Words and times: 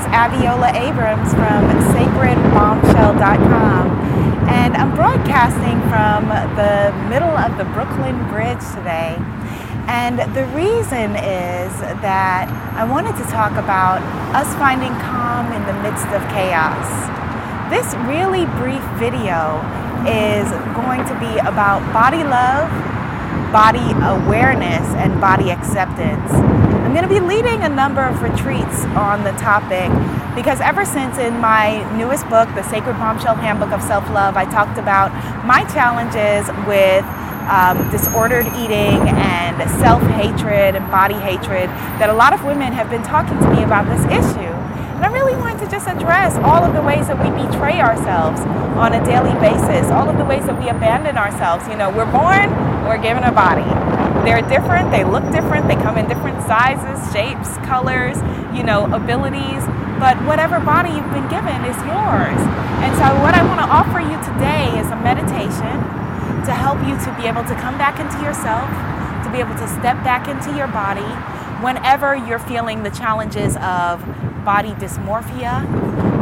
It's 0.00 0.08
Abiola 0.16 0.72
Abrams 0.72 1.28
from 1.34 1.68
sacredbombshell.com. 1.92 3.84
And 4.48 4.74
I'm 4.74 4.94
broadcasting 4.96 5.76
from 5.92 6.32
the 6.56 6.88
middle 7.12 7.36
of 7.36 7.58
the 7.58 7.68
Brooklyn 7.76 8.16
Bridge 8.32 8.64
today. 8.72 9.20
And 9.92 10.20
the 10.34 10.46
reason 10.56 11.20
is 11.20 11.76
that 12.00 12.48
I 12.80 12.84
wanted 12.88 13.14
to 13.20 13.24
talk 13.28 13.52
about 13.60 14.00
us 14.32 14.48
finding 14.56 14.88
calm 15.04 15.52
in 15.52 15.60
the 15.68 15.76
midst 15.84 16.08
of 16.16 16.24
chaos. 16.32 16.88
This 17.68 17.92
really 18.08 18.48
brief 18.56 18.80
video 18.96 19.60
is 20.08 20.48
going 20.80 21.04
to 21.12 21.14
be 21.20 21.36
about 21.44 21.84
body 21.92 22.24
love, 22.24 22.72
body 23.52 23.92
awareness, 24.00 24.88
and 24.96 25.20
body 25.20 25.50
acceptance. 25.50 26.69
I'm 26.90 26.96
going 26.96 27.06
to 27.06 27.20
be 27.20 27.24
leading 27.24 27.62
a 27.62 27.68
number 27.68 28.02
of 28.02 28.20
retreats 28.20 28.82
on 28.98 29.22
the 29.22 29.30
topic 29.38 29.86
because 30.34 30.60
ever 30.60 30.84
since 30.84 31.18
in 31.18 31.38
my 31.38 31.86
newest 31.96 32.28
book, 32.28 32.50
The 32.58 32.64
Sacred 32.64 32.98
Bombshell 32.98 33.36
Handbook 33.36 33.70
of 33.70 33.80
Self 33.80 34.10
Love, 34.10 34.34
I 34.36 34.42
talked 34.50 34.76
about 34.76 35.14
my 35.46 35.62
challenges 35.70 36.50
with 36.66 37.06
um, 37.46 37.78
disordered 37.94 38.50
eating 38.58 39.06
and 39.06 39.54
self 39.78 40.02
hatred 40.18 40.74
and 40.74 40.82
body 40.90 41.14
hatred 41.14 41.70
that 42.02 42.10
a 42.10 42.12
lot 42.12 42.34
of 42.34 42.42
women 42.42 42.72
have 42.72 42.90
been 42.90 43.04
talking 43.04 43.38
to 43.38 43.48
me 43.54 43.62
about 43.62 43.86
this 43.86 44.02
issue. 44.10 44.50
And 44.98 45.06
I 45.06 45.12
really 45.14 45.38
wanted 45.38 45.62
to 45.62 45.70
just 45.70 45.86
address 45.86 46.34
all 46.42 46.66
of 46.66 46.74
the 46.74 46.82
ways 46.82 47.06
that 47.06 47.22
we 47.22 47.30
betray 47.30 47.78
ourselves 47.78 48.40
on 48.74 48.98
a 48.98 49.04
daily 49.06 49.38
basis, 49.38 49.94
all 49.94 50.10
of 50.10 50.18
the 50.18 50.24
ways 50.24 50.42
that 50.46 50.58
we 50.58 50.66
abandon 50.66 51.16
ourselves. 51.16 51.68
You 51.70 51.76
know, 51.78 51.86
we're 51.94 52.10
born, 52.10 52.50
we're 52.82 52.98
given 52.98 53.22
a 53.22 53.30
body. 53.30 53.99
They're 54.24 54.42
different, 54.42 54.90
they 54.90 55.04
look 55.04 55.24
different, 55.32 55.68
they 55.68 55.76
come 55.76 55.96
in 55.96 56.08
different 56.08 56.40
sizes, 56.46 57.00
shapes, 57.12 57.56
colors, 57.64 58.16
you 58.54 58.62
know, 58.62 58.84
abilities, 58.92 59.64
but 59.98 60.16
whatever 60.28 60.60
body 60.60 60.90
you've 60.90 61.12
been 61.12 61.28
given 61.28 61.56
is 61.64 61.76
yours. 61.88 62.40
And 62.84 62.92
so, 62.96 63.08
what 63.24 63.34
I 63.34 63.42
want 63.44 63.60
to 63.60 63.68
offer 63.68 64.00
you 64.00 64.16
today 64.20 64.68
is 64.80 64.88
a 64.88 64.98
meditation 65.00 65.76
to 66.44 66.52
help 66.52 66.80
you 66.84 66.96
to 66.96 67.10
be 67.20 67.28
able 67.28 67.44
to 67.44 67.54
come 67.60 67.76
back 67.76 68.00
into 68.00 68.16
yourself, 68.24 68.68
to 69.24 69.28
be 69.32 69.38
able 69.38 69.54
to 69.56 69.68
step 69.80 70.00
back 70.04 70.28
into 70.28 70.56
your 70.56 70.68
body 70.68 71.08
whenever 71.62 72.16
you're 72.16 72.40
feeling 72.40 72.82
the 72.82 72.90
challenges 72.90 73.56
of 73.56 74.00
body 74.44 74.72
dysmorphia, 74.80 75.64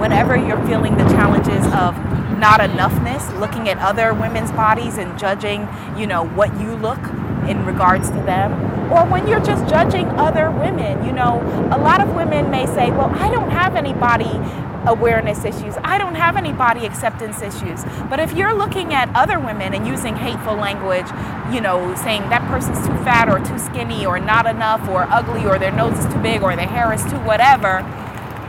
whenever 0.00 0.36
you're 0.36 0.64
feeling 0.66 0.96
the 0.96 1.04
challenges 1.12 1.64
of 1.66 1.96
not 2.38 2.60
enoughness, 2.60 3.38
looking 3.38 3.68
at 3.68 3.78
other 3.78 4.14
women's 4.14 4.50
bodies 4.52 4.98
and 4.98 5.18
judging, 5.18 5.68
you 5.96 6.06
know, 6.06 6.24
what 6.24 6.58
you 6.60 6.74
look 6.76 7.00
in 7.48 7.64
regards 7.64 8.08
to 8.10 8.16
them, 8.16 8.52
or 8.92 9.04
when 9.06 9.26
you're 9.26 9.44
just 9.44 9.68
judging 9.68 10.06
other 10.10 10.50
women. 10.50 11.04
You 11.04 11.12
know, 11.12 11.40
a 11.72 11.78
lot 11.78 12.00
of 12.00 12.14
women 12.14 12.50
may 12.50 12.66
say, 12.66 12.90
Well, 12.90 13.10
I 13.14 13.30
don't 13.30 13.50
have 13.50 13.76
any 13.76 13.92
body 13.92 14.40
awareness 14.86 15.44
issues. 15.44 15.74
I 15.82 15.98
don't 15.98 16.14
have 16.14 16.36
any 16.36 16.52
body 16.52 16.86
acceptance 16.86 17.42
issues. 17.42 17.84
But 18.08 18.20
if 18.20 18.32
you're 18.32 18.54
looking 18.54 18.94
at 18.94 19.14
other 19.14 19.38
women 19.38 19.74
and 19.74 19.86
using 19.86 20.16
hateful 20.16 20.54
language, 20.54 21.06
you 21.52 21.60
know, 21.60 21.94
saying 21.96 22.22
that 22.30 22.42
person's 22.48 22.86
too 22.86 22.94
fat 23.04 23.28
or 23.28 23.44
too 23.44 23.58
skinny 23.58 24.06
or 24.06 24.18
not 24.18 24.46
enough 24.46 24.88
or 24.88 25.02
ugly 25.10 25.44
or 25.44 25.58
their 25.58 25.72
nose 25.72 25.98
is 25.98 26.12
too 26.12 26.20
big 26.20 26.42
or 26.42 26.54
their 26.56 26.68
hair 26.68 26.92
is 26.92 27.02
too 27.04 27.18
whatever, 27.20 27.82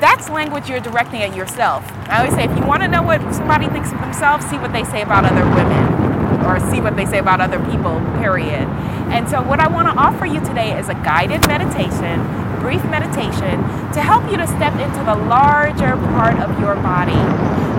that's 0.00 0.28
language 0.28 0.68
you're 0.68 0.80
directing 0.80 1.22
at 1.22 1.34
yourself. 1.34 1.84
I 2.08 2.18
always 2.18 2.34
say 2.34 2.44
if 2.44 2.56
you 2.56 2.64
want 2.64 2.82
to 2.82 2.88
know 2.88 3.02
what 3.02 3.20
somebody 3.34 3.66
thinks 3.68 3.90
of 3.90 4.00
themselves, 4.00 4.46
see 4.46 4.58
what 4.58 4.72
they 4.72 4.84
say 4.84 5.02
about 5.02 5.24
other 5.24 5.44
women 5.44 6.17
or 6.46 6.60
see 6.70 6.80
what 6.80 6.96
they 6.96 7.06
say 7.06 7.18
about 7.18 7.40
other 7.40 7.58
people, 7.70 8.00
period. 8.20 8.66
And 9.10 9.28
so, 9.28 9.42
what 9.42 9.60
I 9.60 9.68
want 9.68 9.88
to 9.88 9.94
offer 9.94 10.26
you 10.26 10.40
today 10.40 10.78
is 10.78 10.88
a 10.88 10.94
guided 10.94 11.46
meditation, 11.48 12.20
brief 12.60 12.84
meditation, 12.84 13.62
to 13.92 14.00
help 14.02 14.30
you 14.30 14.36
to 14.36 14.46
step 14.46 14.74
into 14.74 15.02
the 15.04 15.16
larger 15.16 15.96
part 16.14 16.36
of 16.40 16.60
your 16.60 16.74
body. 16.76 17.18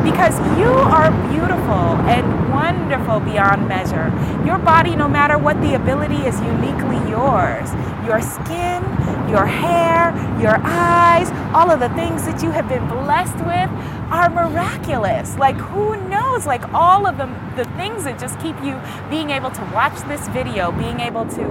Because 0.04 0.34
you 0.58 0.72
are 0.72 1.12
beautiful 1.30 2.02
and 2.10 2.50
wonderful 2.50 3.20
beyond 3.20 3.68
measure. 3.68 4.10
Your 4.46 4.58
body, 4.58 4.96
no 4.96 5.08
matter 5.08 5.38
what 5.38 5.62
the 5.62 5.76
ability, 5.76 6.26
is 6.26 6.40
uniquely 6.42 6.98
yours. 7.10 7.70
Your 8.06 8.22
skin, 8.22 8.82
your 9.30 9.46
hair, 9.46 10.10
your 10.42 10.58
eyes, 10.64 11.30
all 11.54 11.70
of 11.70 11.80
the 11.80 11.90
things 11.90 12.26
that 12.26 12.42
you 12.42 12.50
have 12.50 12.68
been 12.68 12.88
blessed 12.88 13.38
with 13.46 13.70
are 14.12 14.30
miraculous. 14.30 15.38
Like, 15.38 15.56
who 15.56 15.96
knows? 16.08 16.46
Like, 16.46 16.74
all 16.74 17.06
of 17.06 17.18
the, 17.18 17.28
the 17.56 17.66
things 17.76 18.04
that 18.06 18.20
just 18.20 18.40
keep 18.40 18.56
you 18.64 18.80
being 19.10 19.30
able 19.30 19.52
to 19.52 19.62
watch 19.74 20.00
this 20.08 20.28
video, 20.30 20.72
being 20.72 21.00
able 21.00 21.26
to 21.30 21.44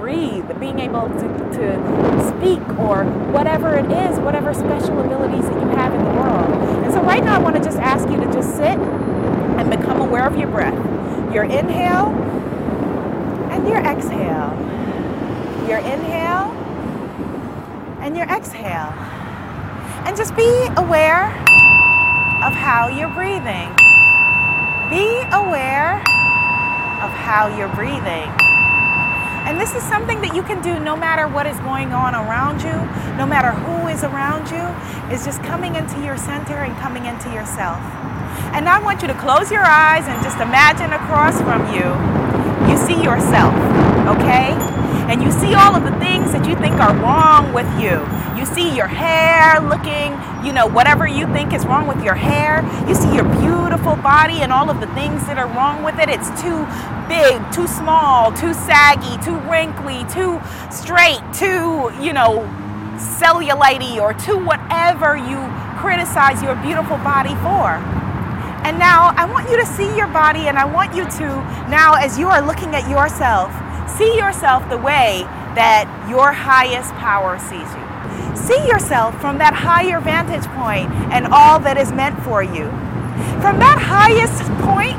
breathe, 0.00 0.48
being 0.58 0.78
able 0.78 1.08
to, 1.08 1.28
to 1.58 2.36
speak, 2.36 2.62
or 2.78 3.04
whatever 3.30 3.76
it 3.76 3.90
is, 3.90 4.18
whatever 4.20 4.54
special 4.54 5.00
abilities 5.00 5.44
that 5.44 5.60
you 5.60 5.68
have 5.76 5.92
in 5.94 6.04
the 6.04 6.10
world. 6.12 6.84
And 6.84 6.92
so, 6.92 7.02
right 7.02 7.22
now, 7.22 7.36
I 7.36 7.42
want 7.42 7.56
to 7.56 7.62
just 7.62 7.78
ask 7.78 8.08
you 8.08 8.16
to 8.16 8.32
just 8.32 8.56
sit 8.56 8.78
and 8.78 9.70
become 9.70 10.00
aware 10.00 10.26
of 10.26 10.36
your 10.38 10.48
breath. 10.48 10.74
Your 11.34 11.44
inhale 11.44 12.08
and 13.50 13.68
your 13.68 13.78
exhale. 13.78 14.56
Your 15.68 15.78
inhale 15.78 16.50
and 18.00 18.16
your 18.16 18.26
exhale. 18.26 18.94
And 20.06 20.16
just 20.16 20.34
be 20.34 20.68
aware 20.78 21.47
of 22.48 22.54
how 22.54 22.88
you're 22.88 23.12
breathing. 23.12 23.68
Be 24.88 25.20
aware 25.36 26.00
of 27.04 27.12
how 27.12 27.52
you're 27.52 27.68
breathing. 27.76 28.24
And 29.44 29.60
this 29.60 29.74
is 29.74 29.82
something 29.82 30.22
that 30.22 30.34
you 30.34 30.42
can 30.42 30.62
do 30.62 30.80
no 30.80 30.96
matter 30.96 31.28
what 31.28 31.44
is 31.44 31.60
going 31.60 31.92
on 31.92 32.16
around 32.16 32.64
you, 32.64 32.72
no 33.20 33.28
matter 33.28 33.52
who 33.52 33.88
is 33.92 34.00
around 34.02 34.48
you, 34.48 34.64
is 35.12 35.26
just 35.26 35.42
coming 35.44 35.76
into 35.76 36.00
your 36.00 36.16
center 36.16 36.64
and 36.64 36.72
coming 36.80 37.04
into 37.04 37.28
yourself. 37.36 37.76
And 38.56 38.64
I 38.64 38.80
want 38.80 39.02
you 39.02 39.08
to 39.08 39.18
close 39.20 39.52
your 39.52 39.68
eyes 39.68 40.08
and 40.08 40.16
just 40.24 40.40
imagine 40.40 40.96
across 40.96 41.36
from 41.44 41.68
you, 41.68 41.84
you 42.64 42.80
see 42.80 42.96
yourself, 42.96 43.52
okay? 44.16 44.56
And 45.08 45.22
you 45.22 45.32
see 45.32 45.54
all 45.54 45.74
of 45.74 45.84
the 45.84 45.96
things 45.98 46.32
that 46.32 46.46
you 46.46 46.54
think 46.56 46.74
are 46.76 46.94
wrong 47.00 47.52
with 47.54 47.68
you. 47.80 48.04
You 48.38 48.44
see 48.44 48.76
your 48.76 48.86
hair 48.86 49.58
looking, 49.58 50.12
you 50.44 50.52
know, 50.52 50.66
whatever 50.66 51.08
you 51.08 51.26
think 51.32 51.54
is 51.54 51.64
wrong 51.64 51.86
with 51.88 52.04
your 52.04 52.14
hair. 52.14 52.60
You 52.86 52.94
see 52.94 53.14
your 53.14 53.24
beautiful 53.40 53.96
body 53.96 54.42
and 54.42 54.52
all 54.52 54.68
of 54.68 54.80
the 54.80 54.86
things 54.88 55.26
that 55.26 55.38
are 55.38 55.48
wrong 55.56 55.82
with 55.82 55.98
it. 55.98 56.08
It's 56.08 56.28
too 56.40 56.68
big, 57.08 57.40
too 57.56 57.66
small, 57.66 58.30
too 58.32 58.52
saggy, 58.52 59.16
too 59.24 59.40
wrinkly, 59.48 60.04
too 60.12 60.38
straight, 60.70 61.24
too, 61.32 61.90
you 62.04 62.12
know, 62.12 62.44
cellulite 63.00 63.96
or 63.96 64.12
too 64.12 64.36
whatever 64.36 65.16
you 65.16 65.40
criticize 65.80 66.42
your 66.42 66.54
beautiful 66.56 66.98
body 66.98 67.34
for. 67.40 67.80
And 68.66 68.78
now 68.78 69.14
I 69.16 69.24
want 69.24 69.48
you 69.48 69.56
to 69.56 69.64
see 69.64 69.96
your 69.96 70.08
body, 70.08 70.48
and 70.48 70.58
I 70.58 70.66
want 70.66 70.94
you 70.94 71.04
to, 71.04 71.26
now 71.70 71.94
as 71.94 72.18
you 72.18 72.28
are 72.28 72.44
looking 72.44 72.74
at 72.74 72.90
yourself, 72.90 73.48
see 73.96 74.16
yourself 74.16 74.68
the 74.68 74.78
way 74.78 75.22
that 75.54 76.06
your 76.08 76.32
highest 76.32 76.92
power 76.94 77.38
sees 77.38 77.68
you. 77.74 77.88
See 78.36 78.68
yourself 78.68 79.18
from 79.20 79.38
that 79.38 79.54
higher 79.54 80.00
vantage 80.00 80.46
point 80.54 80.90
and 81.12 81.26
all 81.32 81.58
that 81.60 81.76
is 81.76 81.92
meant 81.92 82.20
for 82.22 82.42
you. 82.42 82.70
From 83.42 83.58
that 83.58 83.78
highest 83.80 84.42
point, 84.62 84.96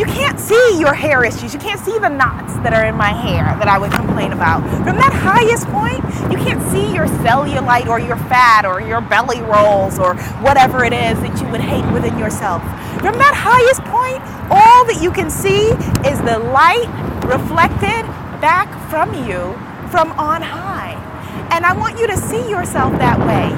you 0.00 0.06
can't 0.06 0.40
see 0.40 0.80
your 0.80 0.94
hair 0.94 1.24
issues. 1.24 1.52
You 1.52 1.60
can't 1.60 1.78
see 1.78 1.98
the 1.98 2.08
knots 2.08 2.54
that 2.64 2.72
are 2.72 2.86
in 2.86 2.96
my 2.96 3.12
hair 3.12 3.44
that 3.60 3.68
I 3.68 3.76
would 3.76 3.92
complain 3.92 4.32
about. 4.32 4.62
From 4.80 4.96
that 4.96 5.12
highest 5.12 5.68
point, 5.68 6.00
you 6.32 6.38
can't 6.40 6.62
see 6.72 6.94
your 6.94 7.04
cellulite 7.20 7.86
or 7.86 8.00
your 8.00 8.16
fat 8.32 8.64
or 8.64 8.80
your 8.80 9.02
belly 9.02 9.42
rolls 9.42 9.98
or 9.98 10.16
whatever 10.40 10.84
it 10.84 10.94
is 10.94 11.20
that 11.20 11.38
you 11.38 11.46
would 11.52 11.60
hate 11.60 11.84
within 11.92 12.18
yourself. 12.18 12.62
From 13.04 13.20
that 13.20 13.36
highest 13.36 13.84
point, 13.92 14.24
all 14.48 14.88
that 14.88 15.02
you 15.02 15.12
can 15.12 15.28
see 15.28 15.68
is 16.08 16.16
the 16.24 16.38
light 16.48 16.88
reflected 17.28 18.08
back 18.40 18.72
from 18.88 19.12
you 19.28 19.52
from 19.92 20.12
on 20.12 20.40
high. 20.40 20.96
And 21.52 21.66
I 21.66 21.76
want 21.76 21.98
you 21.98 22.06
to 22.06 22.16
see 22.16 22.48
yourself 22.48 22.96
that 22.96 23.20
way 23.20 23.52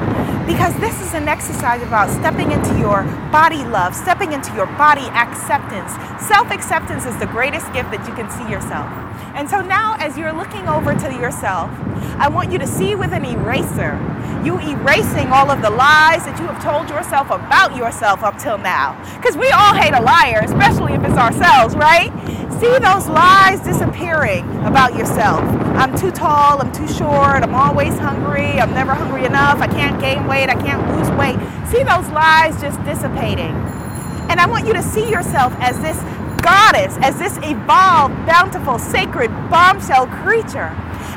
because 0.47 0.75
this 0.81 1.01
is 1.01 1.15
an 1.15 1.29
exercise 1.29 1.83
about 1.83 2.11
stepping 2.11 2.53
into 2.53 2.77
your 2.79 3.05
body 3.31 3.65
love, 3.65 3.95
stepping 3.95 4.33
into 4.33 4.53
your 4.55 4.67
body 4.67 5.07
acceptance. 5.15 5.93
Self 6.27 6.51
acceptance 6.51 7.07
is 7.07 7.17
the 7.19 7.27
greatest 7.27 7.73
gift 7.73 7.91
that 7.91 8.07
you 8.07 8.15
can 8.15 8.31
see 8.31 8.49
yourself. 8.51 8.87
And 9.35 9.49
so 9.49 9.61
now, 9.61 9.97
as 9.99 10.19
you're 10.19 10.33
looking 10.33 10.69
over 10.69 10.95
to 10.95 11.15
yourself, 11.15 11.71
I 12.19 12.29
want 12.29 12.53
you 12.53 12.59
to 12.59 12.67
see 12.67 12.95
with 12.95 13.13
an 13.13 13.25
eraser, 13.25 13.97
you 14.45 14.59
erasing 14.59 15.29
all 15.29 15.51
of 15.51 15.63
the 15.63 15.71
lies 15.71 16.25
that 16.25 16.39
you 16.39 16.47
have 16.47 16.63
told 16.63 16.89
yourself 16.89 17.31
about 17.31 17.77
yourself 17.77 18.23
up 18.23 18.39
till 18.39 18.59
now. 18.59 18.99
Because 19.17 19.37
we 19.37 19.49
all 19.51 19.75
hate 19.75 19.95
a 19.95 20.03
liar, 20.03 20.41
especially 20.43 20.95
if 20.95 21.05
it's 21.05 21.17
ourselves, 21.17 21.77
right? 21.77 22.11
See 22.59 22.79
those 22.79 23.09
lies 23.09 23.61
disappearing 23.61 24.45
about 24.67 24.95
yourself. 24.95 25.41
I'm 25.75 25.97
too 25.97 26.11
tall, 26.11 26.61
I'm 26.61 26.73
too 26.73 26.87
short, 26.87 27.43
I'm 27.43 27.55
always 27.55 27.99
hungry, 27.99 28.61
I'm 28.61 28.75
never 28.75 28.95
hungry 28.95 29.25
enough, 29.25 29.59
I 29.59 29.67
can't 29.67 30.01
gain 30.01 30.27
weight, 30.27 30.49
I 30.49 30.55
can't 30.55 30.83
lose 30.97 31.11
weight. 31.19 31.39
See 31.71 31.83
those 31.83 32.09
lies 32.11 32.61
just 32.61 32.83
dissipating. 32.85 33.55
And 34.31 34.39
I 34.39 34.47
want 34.47 34.67
you 34.67 34.73
to 34.75 34.83
see 34.83 35.11
yourself 35.11 35.53
as 35.59 35.79
this 35.81 35.99
goddess, 36.43 36.97
as 37.01 37.19
this 37.19 37.39
evolved, 37.43 38.15
bountiful, 38.27 38.79
sacred 38.79 39.31
bombshell 39.51 40.07
creature. 40.09 40.71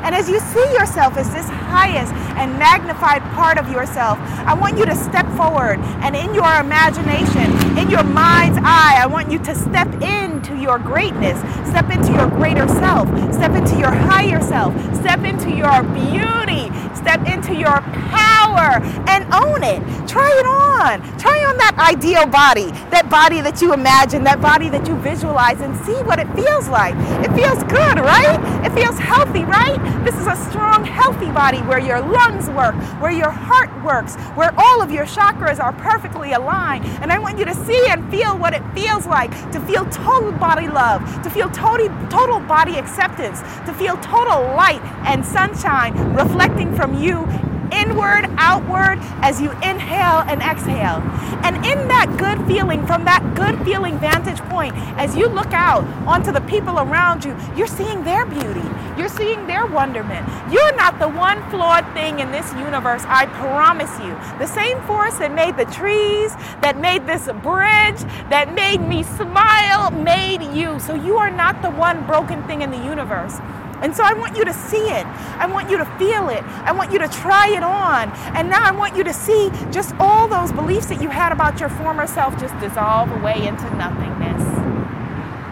And 0.06 0.14
as 0.14 0.28
you 0.28 0.38
see 0.38 0.72
yourself 0.72 1.16
as 1.16 1.28
this 1.34 1.48
highest 1.48 2.12
and 2.38 2.56
magnified 2.60 3.22
part 3.34 3.58
of 3.58 3.68
yourself, 3.72 4.20
I 4.46 4.54
want 4.54 4.78
you 4.78 4.86
to 4.86 4.94
step 4.94 5.26
forward 5.36 5.80
and 5.98 6.14
in 6.14 6.32
your 6.32 6.46
imagination, 6.60 7.50
in 7.76 7.90
your 7.90 8.04
mind's 8.04 8.58
eye, 8.58 8.96
I 8.98 9.06
want 9.06 9.30
you 9.30 9.38
to 9.40 9.54
step 9.54 9.92
into 10.02 10.56
your 10.56 10.78
greatness, 10.78 11.38
step 11.68 11.90
into 11.90 12.12
your 12.12 12.28
greater 12.28 12.66
self, 12.68 13.08
step 13.32 13.52
into 13.52 13.78
your 13.78 13.92
higher 13.92 14.40
self, 14.40 14.74
step 14.94 15.24
into 15.24 15.50
your 15.50 15.82
beauty, 15.82 16.70
step 16.94 17.26
into 17.28 17.54
your 17.54 17.80
power 18.10 18.82
and 19.06 19.32
own 19.32 19.62
it. 19.62 19.80
Try 20.08 20.30
it 20.40 20.46
on. 20.46 21.18
Try 21.18 21.44
on 21.44 21.56
that 21.58 21.76
ideal 21.78 22.26
body, 22.26 22.70
that 22.90 23.10
body 23.10 23.40
that 23.40 23.60
you 23.60 23.72
imagine, 23.72 24.24
that 24.24 24.40
body 24.40 24.68
that 24.70 24.88
you 24.88 24.96
visualize, 24.96 25.60
and 25.60 25.76
see 25.84 25.96
what 26.02 26.18
it 26.18 26.26
feels 26.34 26.68
like. 26.68 26.94
It 27.24 27.32
feels 27.34 27.62
good, 27.64 27.98
right? 27.98 28.38
It 28.64 28.72
feels 28.72 28.98
healthy, 28.98 29.44
right? 29.44 29.76
This 30.04 30.14
is 30.16 30.26
a 30.26 30.36
strong, 30.50 30.84
healthy 30.84 31.30
body 31.30 31.58
where 31.62 31.78
your 31.78 32.00
lungs 32.00 32.48
work, 32.50 32.74
where 33.00 33.12
your 33.12 33.30
heart 33.30 33.70
works, 33.84 34.16
where 34.34 34.52
all 34.56 34.80
of 34.80 34.90
your 34.90 35.04
chakras 35.04 35.60
are 35.60 35.72
perfectly 35.74 36.32
aligned. 36.32 36.84
And 37.02 37.12
I 37.12 37.18
want 37.18 37.38
you 37.38 37.44
to 37.44 37.54
see 37.66 37.86
and 37.88 38.08
feel 38.10 38.38
what 38.38 38.54
it 38.54 38.62
feels 38.74 39.06
like 39.06 39.30
to 39.50 39.60
feel 39.60 39.84
total 39.86 40.32
body 40.32 40.68
love, 40.68 41.02
to 41.22 41.30
feel 41.30 41.50
total, 41.50 41.88
total 42.08 42.40
body 42.40 42.78
acceptance, 42.78 43.40
to 43.66 43.74
feel 43.74 43.96
total 43.98 44.40
light 44.54 44.82
and 45.04 45.24
sunshine 45.24 45.92
reflecting 46.14 46.74
from 46.74 46.94
you 46.94 47.26
inward, 47.72 48.28
outward 48.38 48.98
as 49.22 49.40
you 49.40 49.50
inhale 49.62 50.20
and 50.26 50.42
exhale. 50.42 51.02
And 51.44 51.56
in 51.56 51.88
that 51.88 52.16
good 52.18 52.44
feeling, 52.46 52.86
from 52.86 53.04
that 53.04 53.34
good 53.34 53.58
feeling 53.64 53.98
vantage 53.98 54.40
point, 54.50 54.74
as 54.96 55.16
you 55.16 55.28
look 55.28 55.52
out 55.52 55.84
onto 56.06 56.32
the 56.32 56.40
people 56.42 56.78
around 56.78 57.24
you, 57.24 57.36
you're 57.56 57.66
seeing 57.66 58.04
their 58.04 58.26
beauty. 58.26 58.62
You're 58.96 59.08
seeing 59.08 59.46
their 59.46 59.66
wonderment. 59.66 60.26
You're 60.50 60.74
not 60.76 60.98
the 60.98 61.08
one 61.08 61.38
flawed 61.50 61.84
thing 61.92 62.20
in 62.20 62.32
this 62.32 62.50
universe, 62.54 63.04
I 63.06 63.26
promise 63.26 63.92
you. 64.00 64.16
The 64.38 64.46
same 64.46 64.80
force 64.82 65.18
that 65.18 65.34
made 65.34 65.56
the 65.56 65.66
trees, 65.66 66.34
that 66.62 66.78
made 66.78 67.06
this 67.06 67.26
bridge, 67.42 68.00
that 68.30 68.54
made 68.54 68.80
me 68.80 69.02
smile, 69.02 69.90
made 69.90 70.42
you. 70.54 70.80
So 70.80 70.94
you 70.94 71.16
are 71.18 71.30
not 71.30 71.60
the 71.60 71.70
one 71.70 72.06
broken 72.06 72.42
thing 72.44 72.62
in 72.62 72.70
the 72.70 72.82
universe. 72.82 73.38
And 73.82 73.94
so 73.94 74.02
I 74.04 74.14
want 74.14 74.36
you 74.36 74.44
to 74.44 74.54
see 74.54 74.88
it. 74.88 75.06
I 75.38 75.46
want 75.46 75.70
you 75.70 75.78
to 75.78 75.84
feel 75.98 76.28
it. 76.28 76.42
I 76.64 76.72
want 76.72 76.92
you 76.92 76.98
to 76.98 77.08
try 77.08 77.48
it 77.48 77.62
on. 77.62 78.10
And 78.34 78.48
now 78.48 78.62
I 78.62 78.72
want 78.72 78.96
you 78.96 79.04
to 79.04 79.12
see 79.12 79.50
just 79.70 79.94
all 79.98 80.28
those 80.28 80.52
beliefs 80.52 80.86
that 80.86 81.02
you 81.02 81.10
had 81.10 81.32
about 81.32 81.60
your 81.60 81.68
former 81.68 82.06
self 82.06 82.38
just 82.40 82.58
dissolve 82.58 83.10
away 83.12 83.46
into 83.46 83.64
nothingness. 83.76 84.42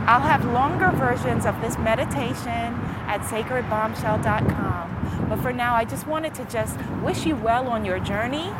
I'll 0.06 0.20
have 0.20 0.44
longer 0.46 0.90
versions 0.90 1.46
of 1.46 1.58
this 1.60 1.78
meditation 1.78 2.74
at 3.06 3.20
sacredbombshell.com. 3.22 5.26
But 5.28 5.40
for 5.40 5.52
now, 5.52 5.74
I 5.74 5.84
just 5.84 6.06
wanted 6.06 6.34
to 6.34 6.44
just 6.44 6.78
wish 7.02 7.24
you 7.24 7.36
well 7.36 7.68
on 7.68 7.84
your 7.84 7.98
journey, 7.98 8.50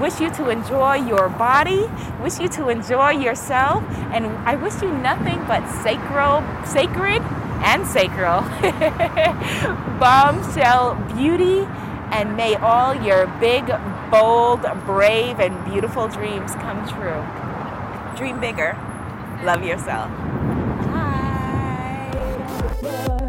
wish 0.00 0.20
you 0.20 0.30
to 0.34 0.50
enjoy 0.50 0.94
your 0.94 1.28
body, 1.28 1.88
wish 2.20 2.40
you 2.40 2.48
to 2.48 2.68
enjoy 2.68 3.10
yourself, 3.10 3.84
and 4.12 4.26
I 4.26 4.56
wish 4.56 4.82
you 4.82 4.90
nothing 4.90 5.38
but 5.46 5.68
sacral, 5.82 6.42
sacred 6.66 7.22
and 7.64 7.86
sacral. 7.86 8.42
Bombshell 9.98 10.94
beauty 11.14 11.66
and 12.10 12.36
may 12.36 12.54
all 12.56 12.94
your 12.94 13.26
big 13.40 13.66
bold 14.10 14.62
brave 14.86 15.38
and 15.40 15.64
beautiful 15.70 16.08
dreams 16.08 16.52
come 16.54 16.86
true. 16.88 17.24
Dream 18.16 18.40
bigger. 18.40 18.76
Love 19.44 19.62
yourself. 19.62 20.10
I 22.80 23.27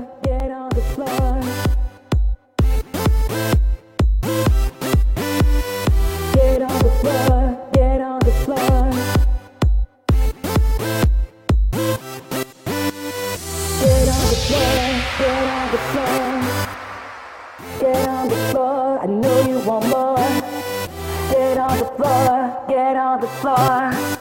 the 23.19 23.27
floor. 23.27 24.19